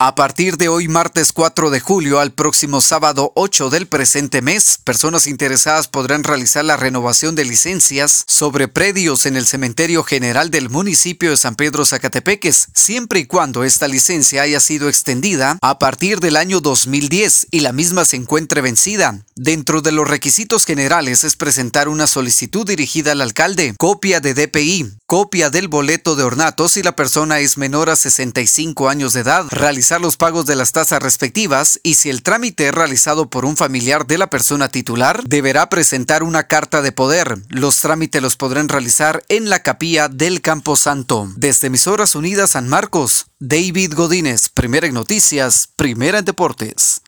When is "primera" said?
44.50-44.86, 45.74-46.18